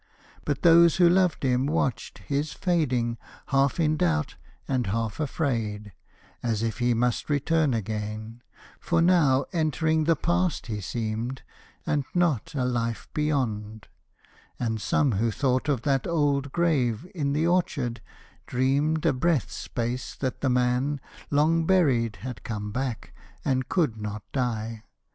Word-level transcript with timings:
But 0.45 0.63
those 0.63 0.95
who 0.95 1.07
loved 1.07 1.43
him 1.43 1.67
watched 1.67 2.17
His 2.27 2.53
fading, 2.53 3.19
half 3.49 3.79
in 3.79 3.97
doubt, 3.97 4.35
and 4.67 4.87
half 4.87 5.19
afraid, 5.19 5.93
As 6.41 6.63
if 6.63 6.79
he 6.79 6.95
must 6.95 7.29
return 7.29 7.75
again; 7.75 8.41
for 8.79 8.99
now 8.99 9.45
Entering 9.53 10.05
the 10.05 10.15
past 10.15 10.65
he 10.65 10.81
seemed, 10.81 11.43
and 11.85 12.03
not 12.15 12.55
a 12.55 12.65
life 12.65 13.09
Beyond; 13.13 13.89
and 14.59 14.81
some 14.81 15.11
who 15.11 15.29
thought 15.29 15.69
of 15.69 15.83
that 15.83 16.07
old 16.07 16.51
grave 16.51 17.05
In 17.13 17.33
the 17.33 17.45
orchard, 17.45 18.01
dreamed 18.47 19.05
a 19.05 19.13
breath's 19.13 19.53
space 19.53 20.15
that 20.15 20.41
the 20.41 20.49
man 20.49 20.99
Long 21.29 21.67
buried 21.67 22.15
had 22.21 22.43
come 22.43 22.71
back, 22.71 23.13
and 23.45 23.69
could 23.69 24.01
not 24.01 24.23
die. 24.31 24.81